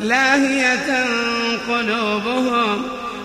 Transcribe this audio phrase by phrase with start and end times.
[0.00, 1.04] لاهية
[1.68, 2.82] قلوبهم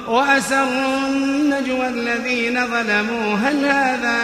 [0.07, 3.35] وأسروا النجوى الذين ظلموا.
[3.35, 4.17] هل هذا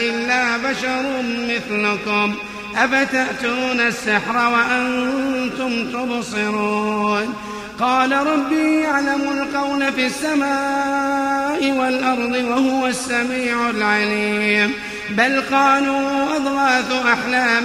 [0.00, 2.34] إلا بشر مثلكم؟
[2.76, 7.34] أفتأتون السحر وأنتم تبصرون؟
[7.80, 14.72] قال ربي يعلم القول في السماء والأرض وهو السميع العليم.
[15.10, 17.64] بل قالوا أضغاث أحلام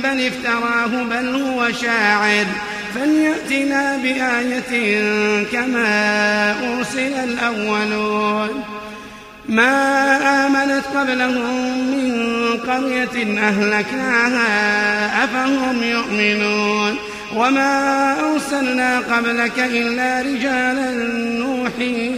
[0.00, 2.46] بل افتراه بل هو شاعر.
[2.94, 5.00] فليأتنا بآية
[5.52, 8.64] كما أرسل الأولون.
[9.48, 10.16] ما
[10.46, 12.12] آمنت قبلهم من
[12.56, 16.96] قرية أهلكناها أفهم يؤمنون.
[17.36, 20.90] وما أرسلنا قبلك إلا رجالا
[21.38, 22.10] نوحي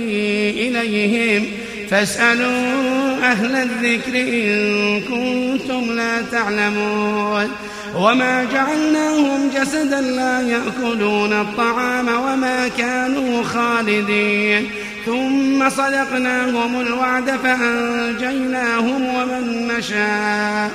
[0.51, 1.47] إليهم.
[1.91, 7.51] فاسألوا أهل الذكر إن كنتم لا تعلمون.
[7.97, 14.71] وما جعلناهم جسدا لا يأكلون الطعام وما كانوا خالدين.
[15.07, 20.71] ثم صدقناهم الوعد فأنجيناهم ومن نشاء.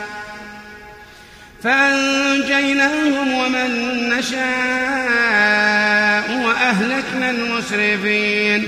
[1.63, 3.69] فأنجيناهم ومن
[4.19, 4.39] نشاء
[6.45, 8.67] وأهلكنا المسرفين.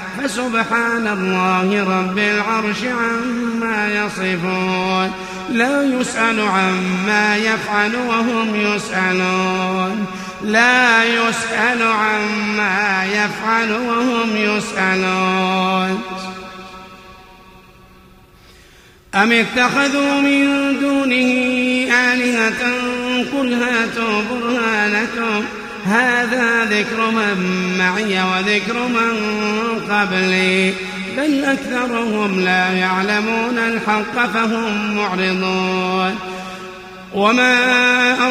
[0.23, 5.11] فسبحان الله رب العرش عما يصفون.
[5.49, 10.05] لا يسأل عما يفعل وهم يسألون.
[10.43, 16.01] لا يسأل عما يفعل وهم يسألون.
[19.15, 21.31] أم اتخذوا من دونه
[21.93, 22.71] آلهة؟
[23.33, 25.45] قل هاتوا برهانكم.
[25.85, 27.37] هذا ذكر من
[27.77, 29.17] معي وذكر من
[29.89, 30.73] قبلي.
[31.17, 36.19] بل أكثرهم لا يعلمون الحق فهم معرضون.
[37.13, 37.55] وما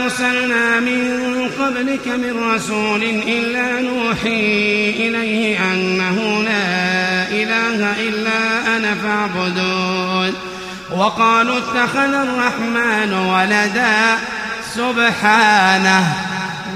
[0.03, 1.31] أرسلنا من
[1.61, 10.35] قبلك من رسول إلا نوحي إليه أنه لا إله إلا أنا فاعبدون.
[10.97, 14.19] وقالوا اتخذ الرحمن ولدا.
[14.75, 16.30] سبحانه.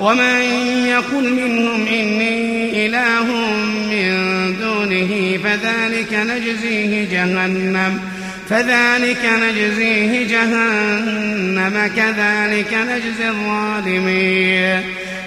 [0.00, 0.40] ومن
[0.86, 3.24] يقل منهم إني إله
[3.90, 4.12] من
[4.60, 8.00] دونه فذلك نجزيه جهنم
[8.48, 14.82] فذلك نجزيه جهنم كذلك نجزي الظالمين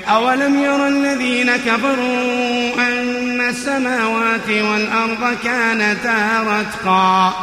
[0.08, 7.34] أولم ير الذين كفروا أن السماوات والأرض كانتا رتقا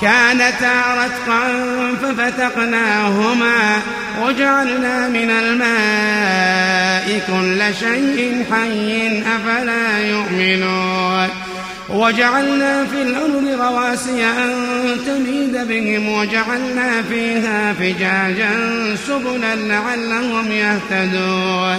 [0.00, 1.42] كانتا رتقا
[2.02, 3.82] ففتقناهما
[4.22, 11.28] وجعلنا من الماء كل شيء حي أفلا يؤمنون.
[11.88, 14.52] وجعلنا في الأرض رواسي أن
[15.06, 18.52] تميد بهم وجعلنا فيها فجاجا
[19.06, 21.78] سبلا لعلهم يهتدون.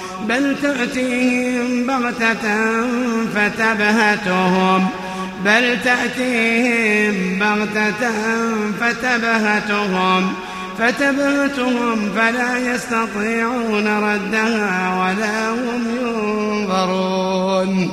[0.31, 2.45] بل تأتيهم بغتة
[3.35, 4.87] فتبهتهم.
[5.45, 8.21] بل تأتيهم بغتة
[8.81, 10.33] فتبهتهم.
[10.79, 17.91] فتبهتهم فلا يستطيعون ردها ولا هم ينظرون.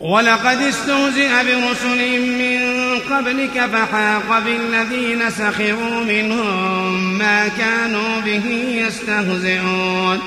[0.00, 2.60] ولقد استهزئ برسل من
[3.10, 8.44] قبلك فحاق بالذين سخروا منهم ما كانوا به
[8.86, 10.18] يستهزئون.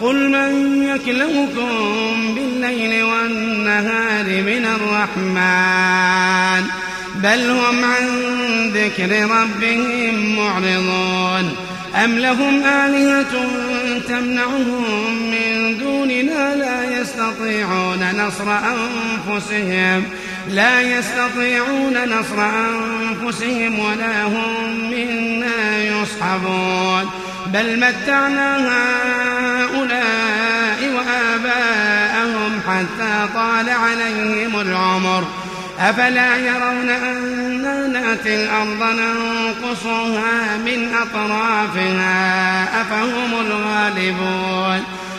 [0.00, 6.64] قل من يكلمكم بالليل والنهار من الرحمن؟
[7.14, 8.06] بل هم عن
[8.74, 11.56] ذكر ربهم معرضون.
[12.04, 13.48] أم لهم آلهة
[14.08, 14.84] تمنعهم
[15.30, 15.57] من
[16.08, 20.04] دوننا لا يستطيعون نصر أنفسهم.
[20.50, 27.10] لا يستطيعون نصر أنفسهم ولا هم منا يصحبون.
[27.46, 28.56] بل متعنا
[29.66, 35.24] هؤلاء وآباءهم حتى طال عليهم العمر.
[35.80, 44.97] أفلا يرون أنا نأتي الأرض ننقصها من أطرافها أفهم الغالبون.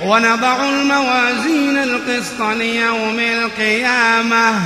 [0.00, 4.60] ونضع الموازين القسط ليوم القيامة.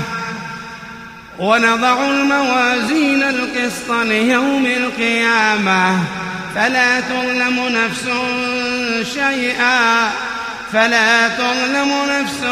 [1.39, 5.99] ونضع الموازين القسط ليوم القيامة.
[6.55, 8.05] فلا تظلم نفس
[9.15, 10.11] شيئا.
[10.73, 12.45] فلا تظلم نفس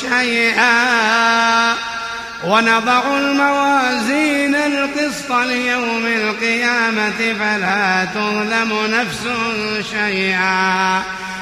[0.00, 1.74] شيئا.
[2.44, 7.34] ونضع الموازين القسط ليوم القيامة.
[7.40, 9.24] فلا تظلم نفس
[9.90, 11.02] شيئا.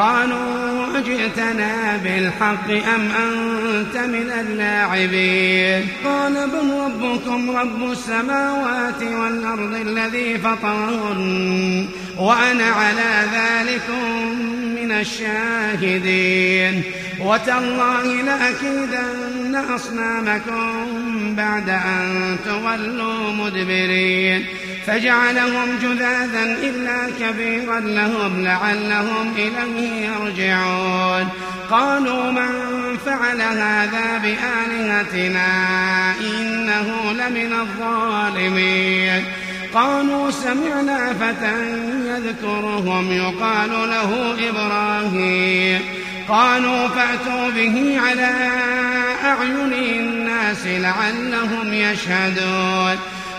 [0.00, 11.88] قالوا أجئتنا بالحق أم أنت من اللاعبين؟ قال بل ربكم رب السماوات والأرض الذي فطرهن
[12.18, 14.28] وأنا على ذلكم
[14.82, 16.82] من الشاهدين.
[17.20, 24.44] وتالله لأكيدن أصنامكم بعد أن تولوا مدبرين.
[24.86, 31.28] فجعلهم جذاذا إلا كبيرا لهم لعلهم إليه يرجعون.
[31.70, 32.48] قالوا من
[33.06, 35.46] فعل هذا بآلهتنا
[36.20, 39.24] إنه لمن الظالمين.
[39.74, 45.80] قالوا سمعنا فتى يذكرهم يقال له إبراهيم.
[46.28, 48.32] قالوا فأتوا به على
[49.24, 52.98] أعين الناس لعلهم يشهدون.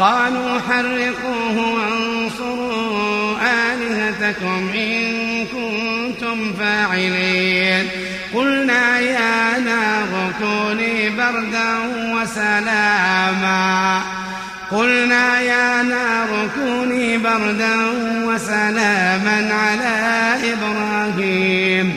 [0.00, 3.36] قالوا حرقوه وانصروا
[3.72, 5.02] آلهتكم إن
[5.46, 7.88] كنتم فاعلين.
[8.34, 11.78] قلنا يا نار كوني بردا
[12.14, 14.02] وسلاما.
[14.70, 17.76] قلنا يا نار كوني بردا
[18.24, 21.96] وسلاما على إبراهيم.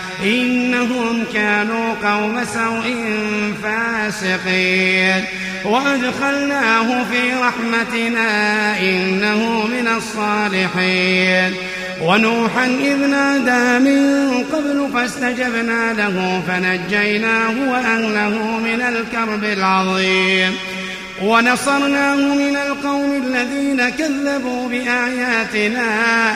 [0.23, 2.95] إنهم كانوا قوم سوء
[3.63, 5.25] فاسقين.
[5.65, 11.53] وأدخلناه في رحمتنا إنه من الصالحين.
[12.01, 20.55] ونوحا إذ نادى من قبل فاستجبنا له فنجيناه وأهله من الكرب العظيم.
[21.23, 26.35] ونصرناه من القوم الذين كذبوا بآياتنا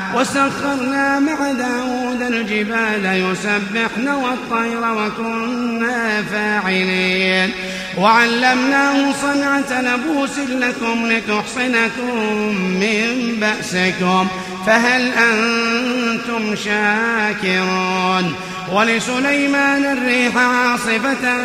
[0.15, 7.51] وسخرنا مع داود الجبال يسبحن والطير وكنا فاعلين.
[7.97, 12.15] وعلمناه صنعة لبوس لكم لتحصنكم
[12.55, 14.27] من بأسكم
[14.65, 18.35] فهل أنتم شاكرون؟
[18.71, 21.41] ولسليمان الريح عاصفة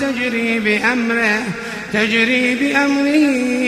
[0.00, 1.42] تجري بأمره
[1.92, 3.26] تجري بأمره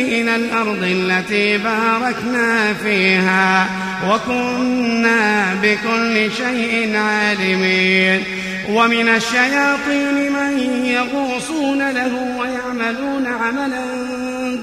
[0.09, 3.67] إلى الأرض التي باركنا فيها
[4.09, 8.23] وكنا بكل شيء عالمين.
[8.69, 13.85] ومن الشياطين من يغوصون له ويعملون عملا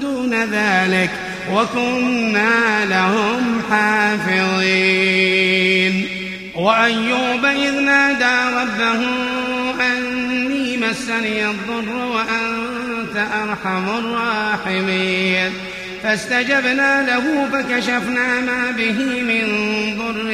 [0.00, 1.10] دون ذلك
[1.52, 5.20] وكنا لهم حافظين.
[6.54, 9.00] وأيوب إذ نادى ربه
[9.80, 12.20] أني مسني الضر
[13.10, 15.52] وأنت أرحم الراحمين.
[16.02, 19.44] فاستجبنا له فكشفنا ما به من
[19.98, 20.30] ضر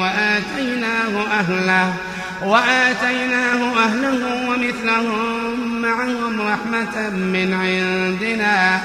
[0.00, 1.94] وآتيناه أهله
[2.42, 8.80] وآتيناه أهله ومثلهم معهم رحمة من عندنا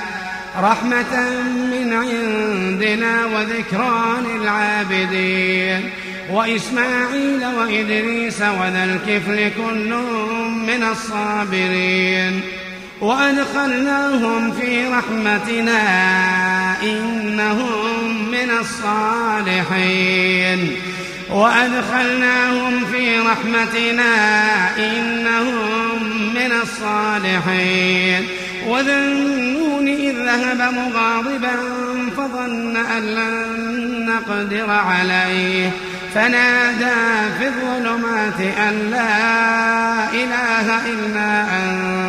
[0.61, 1.29] رحمة
[1.71, 5.89] من عندنا وذكرى للعابدين.
[6.31, 9.93] وإسماعيل وإدريس وذا الكفل كل
[10.67, 12.41] من الصابرين.
[13.01, 15.81] وأدخلناهم في رحمتنا
[16.83, 20.75] إنهم من الصالحين.
[21.29, 24.13] وأدخلناهم في رحمتنا
[24.77, 26.03] إنهم
[26.35, 28.27] من الصالحين.
[28.67, 31.55] وذنون إذ ذهب مغاضبا
[32.17, 35.71] فظن أن لن نقدر عليه.
[36.15, 42.08] فنادى في الظلمات أن لا إله إلا أنت.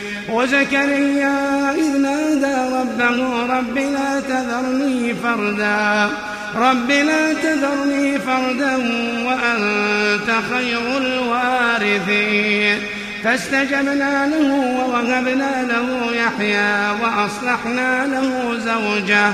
[0.29, 6.09] وزكريا إذ نادى ربه رب لا تذرني فردا.
[6.55, 8.75] رب لا تذرني فردا
[9.25, 12.79] وأنت خير الوارثين.
[13.23, 19.33] فاستجبنا له ووهبنا له يحيى وأصلحنا له زوجه.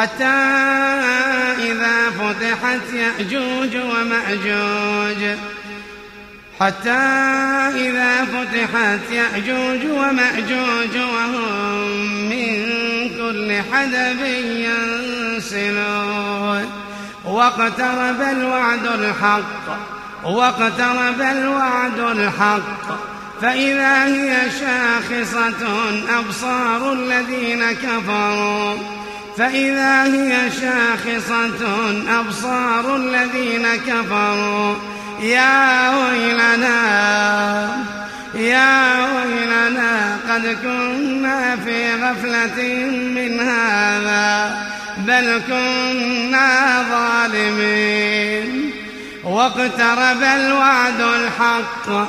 [0.00, 0.24] حتى
[1.58, 5.36] إذا فتحت يأجوج ومأجوج.
[6.60, 7.00] حتى
[7.76, 11.90] إذا فتحت يأجوج ومأجوج وهم
[12.30, 12.48] من
[13.18, 14.20] كل حدب
[15.36, 16.64] ينسلون.
[17.24, 19.66] واقترب الوعد الحق
[20.24, 22.86] واقترب الوعد الحق.
[23.42, 25.62] فإذا هي شاخصة
[26.18, 28.99] أبصار الذين كفروا.
[29.40, 31.62] فإذا هي شاخصة
[32.20, 34.74] أبصار الذين كفروا.
[35.20, 36.80] يا ويلنا
[38.34, 42.62] يا ويلنا قد كنا في غفلة
[43.14, 44.56] من هذا
[44.98, 48.70] بل كنا ظالمين.
[49.24, 52.08] واقترب الوعد الحق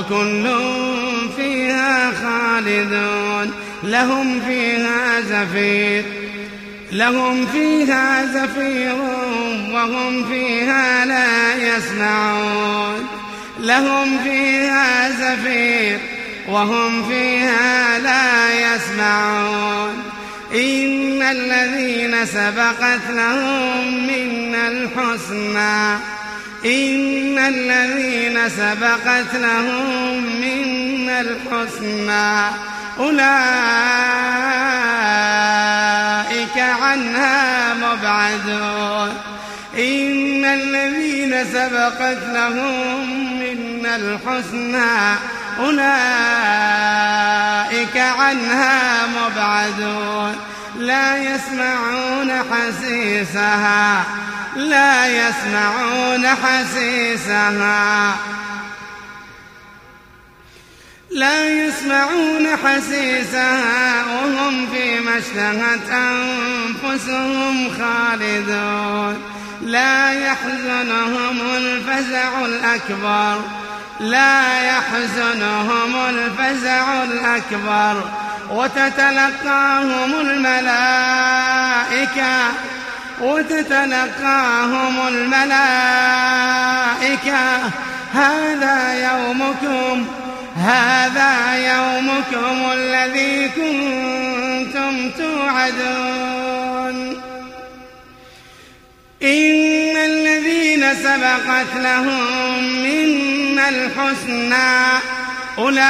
[0.00, 0.48] وكل
[1.36, 3.52] فيها خالدون.
[3.82, 6.04] لهم فيها زفير.
[6.92, 8.94] لهم فيها زفير
[9.72, 13.06] وهم فيها لا يسمعون.
[13.60, 15.98] لهم فيها زفير
[16.48, 20.02] وهم فيها لا يسمعون.
[20.54, 26.19] إن الذين سبقت لهم من الحسنى
[26.64, 32.50] إن الذين سبقت لهم من الحسنى
[32.98, 33.20] أولئك
[36.58, 39.20] عنها مبعدون.
[39.78, 45.16] إن الذين سبقت لهم من الحسنى
[45.58, 45.86] أولئك
[47.96, 50.36] عنها مبعدون.
[50.78, 54.04] لا يسمعون حسيسها
[54.56, 58.16] لا يسمعون حسيسها.
[61.10, 69.22] لا يسمعون حسيسها وهم فيما اشتهت أنفسهم خالدون.
[69.62, 73.40] لا يحزنهم الفزع الأكبر
[74.00, 78.10] لا يحزنهم الفزع الأكبر.
[78.50, 81.30] وتتلقاهم الملائكة
[83.22, 85.60] وتتلقاهم الملائكة.
[88.14, 90.06] هذا يومكم
[90.56, 96.96] هذا يومكم الذي كنتم توعدون.
[99.22, 102.24] إن الذين سبقت لهم
[102.82, 105.00] منا الحسنى
[105.58, 105.84] أولئك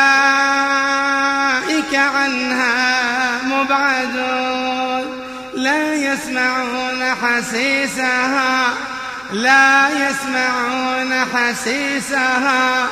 [1.95, 4.70] عنها مبعدون.
[5.63, 8.69] لا يسمعون حسيسها.
[9.33, 12.87] لا يسمعون حسيسها.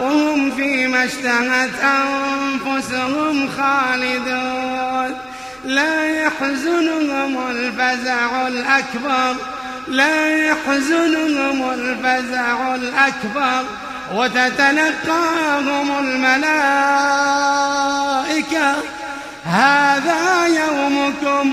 [0.00, 5.16] وهم فيما اشتهت أنفسهم خالدون.
[5.64, 9.36] لا يحزنهم الفزع الأكبر.
[9.88, 13.64] لا يحزنهم الفزع الأكبر.
[14.14, 16.34] وتتلقاهم الملائكة.
[19.44, 21.52] هذا يومكم.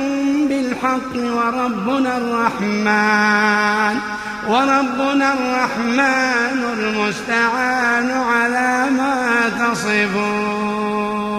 [0.81, 3.95] بالحق وربنا الرحمن
[4.47, 11.30] وربنا الرحمن المستعان على ما تصفون.